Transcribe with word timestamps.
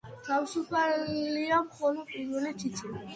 თავისუფალია 0.27 1.59
მხოლოდ 1.67 2.09
პირველი 2.15 2.55
თითი. 2.65 2.91